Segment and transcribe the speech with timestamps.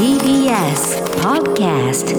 [0.00, 2.16] TBS Podcast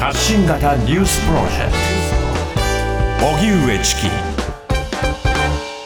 [0.00, 1.72] 発信型ニュースプロジェク
[3.20, 3.26] ト。
[3.36, 4.00] 荻上チキ。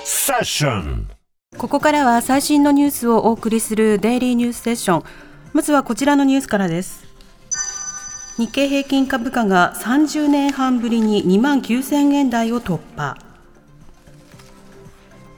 [0.06, 1.06] セッション。
[1.58, 5.02] ここからは最新のニュースをお送りするデイリーニュースセッション。
[5.52, 7.04] まずはこちらのニュースからです。
[8.38, 13.18] 日経平均株価が30年半ぶりに2万9000円台を突破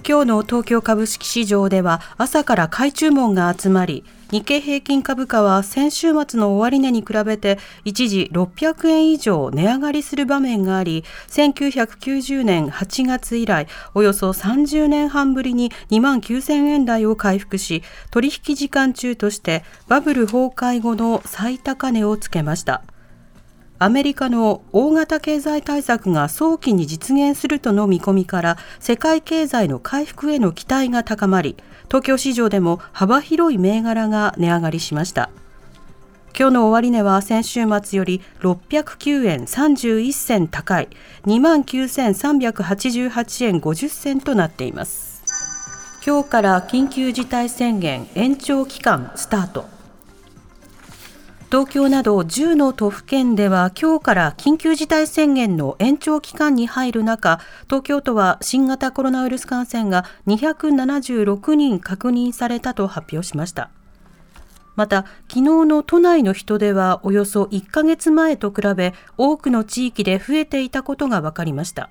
[0.09, 22.83] 今日の東京株式市場では朝から買い注文が集まり日経平均株価は先週末の終値に比べて一時600円以上値上がりする場面があり1990年8月以来およそ30年半ぶりに2万9000円台を回復し取引時間中としてバブル崩壊後の最高値をつけました。
[23.81, 31.55] アメリカの大型経済対策が早期に実現するとの見込みから世界経済の回復への期待が高まり
[31.87, 35.31] 東京市場でも幅広い銘柄が値上がりしました。
[36.37, 40.89] 今日の終値は先週末より609円31銭高い
[41.27, 45.23] 29,388円50銭となっています。
[46.05, 49.78] 今日から緊急事態宣言延長期間スタート。
[51.51, 63.71] 東京など10の都府県では今日から緊急事態宣言の延長期間に入る中、東京都は新型コロナウイルス感染が276人確認されたと発表しました。
[64.77, 71.89] また、昨日の都内の人出はおよそ1ヶ月前と比べ多くの地域で増えていたことが分かりました。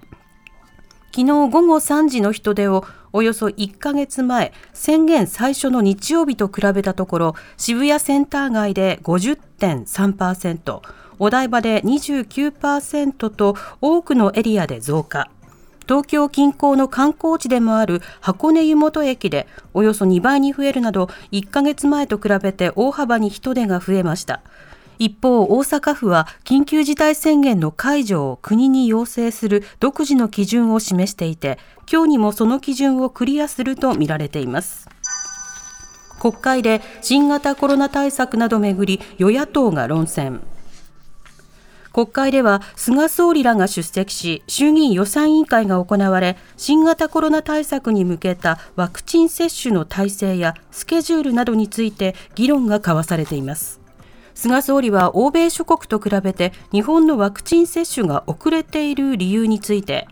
[1.15, 2.85] 昨日午後3時の人出を
[3.17, 10.81] およそ1ヶ月前、宣言最初の日曜日と比べたところ、渋谷センター街で50.3%、
[11.17, 15.31] お台場で29%と多くのエリアで増加。
[15.87, 24.41] 東京近郊の観光地でもある箱根湯本駅でおよそ2倍に増えるなど1ヶ月前と比べて大幅に人出が増えました。
[24.99, 31.59] 一方、大阪府は緊急事態宣言の解除を国に要請する独自の基準を示していて、
[31.91, 34.89] 今日にもその基準をクリアするとみられています。
[36.19, 40.41] 国会で新型コロナ対策などめぐり与野党が論戦。
[41.93, 53.86] 国会では菅総理らが出席し衆議院予算委員会が行われ新型コロナ対策に向けたワクチン接種の体制やスケジュールなどについて議論が交わされています
[54.37, 60.07] 菅総理は欧米諸国と比べて日本のワクチン接種が遅れている理由について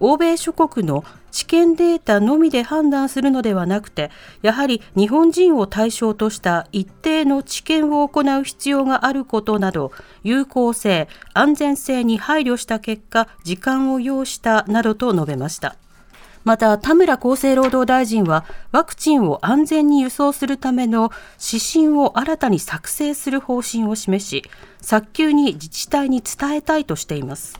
[0.00, 4.10] 欧米諸国の治験データのみで判断するのではなくて
[4.42, 9.92] やはり日本人を対象とした一定の治験を行う必要があることなど
[10.24, 15.76] 有効性安全性に配慮した結果時間を要したなどと述べました。
[16.44, 24.44] また田村厚生労働大臣はワクチンを安全に輸送するための指針を新たに作成する方針を示し
[24.80, 27.56] 早急に自治体に伝えたいとしています。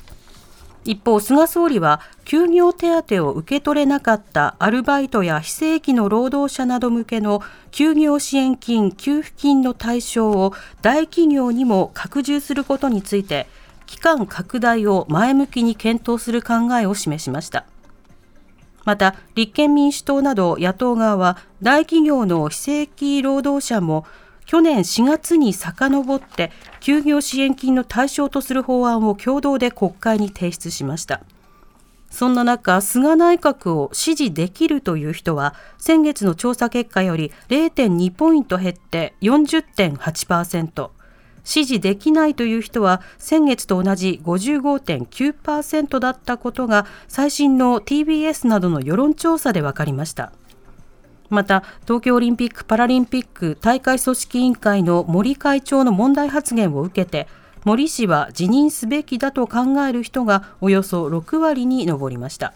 [0.84, 13.46] 一方菅総理は休業手当を受け取れなかったアルバイトや非正規の労働者など向けの休業支援金給付金の対象を大企業にも拡充することについて
[13.84, 17.66] 期間拡大を前向きに検討する考えを示しました。
[18.90, 24.04] また立憲民主党など野党側は大企業の非正規労働者も
[24.46, 31.20] 去年4月に遡って休業支援金の対象とする法案を共同で国会に提出しました。
[32.10, 40.90] そんな中菅内閣を支持できるという人は先月の調査結果より0.2ポイント減って40.8%
[41.44, 50.32] 支持できないという人は先月と同じ55.9%だったことが最新の TBS などの世論調査で分かりました。
[51.28, 57.28] また東京オリンピック・パラリンピック大会組織委員会の森会長の問題発言を受けて
[57.64, 62.54] 森氏は辞任すべきだと考える人がおよそ6割に上りました。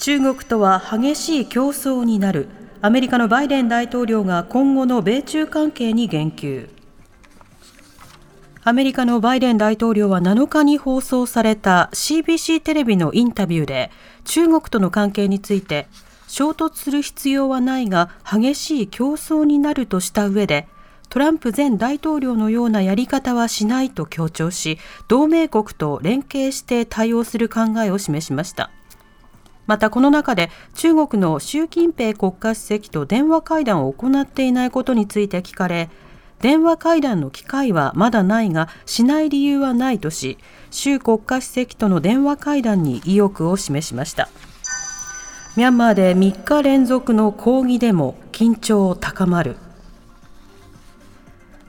[0.00, 2.48] 中国とは激しい競争になる。
[2.80, 6.70] アメリカのバイデン大統領が今後の米中関係に言及。
[8.62, 13.90] アメリカのバイデン大統領は7日に放送された CBC テレビのインタビューで
[14.24, 15.88] 中国との関係について
[16.28, 20.68] 衝突する必要はないが激しい競争になるとした上で
[21.08, 24.78] トランプ前大統領のようなやり方はしないと強調し
[25.08, 28.70] 同盟国と連携して対応する考えを示しました。
[29.66, 35.88] またこの中で中国の習近平国家主席と電話会談を行っていないことについて聞かれ
[36.40, 40.38] 電話会談の機会はまだないがしない理由はないとし
[40.70, 44.28] 習国家主席との電話会談に意欲を示しました
[45.56, 49.56] ミャンマーで3日連続の抗議デモ緊張高まる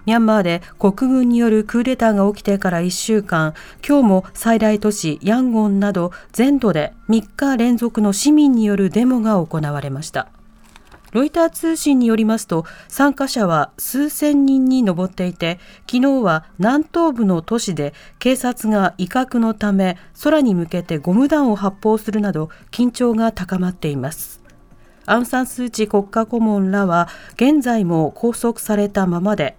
[0.06, 3.54] ミャンマーで国軍によるクーデターが起きてから1週間、
[3.88, 10.30] 今日も最大都市ヤンゴンなど全土で3日連続の市民によるデモが行われました。
[11.12, 15.60] ロイター通信によりますと参加者は数千人に上っていて
[15.90, 24.42] 昨日は南東部の都市で警察が威嚇のため空に向けてゴム弾を発砲するなど緊張が高まっています。
[25.06, 29.58] アウン・サン・スー・チ国家顧問らは現在も拘束されたままで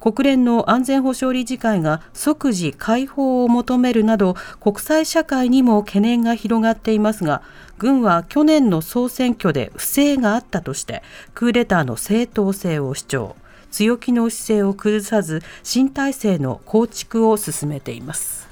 [0.00, 7.42] 国連の安全保障理事会が即時解放を求めるなど国際社会にも懸念が広がっていますが
[7.78, 11.02] 軍は去年の総選挙で不正があったとして
[11.34, 13.36] クーデターの正当性を主張
[13.70, 18.48] 強気の姿勢を崩さず新体制の構築を進めています。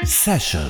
[0.00, 0.06] ト。
[0.06, 0.64] セッション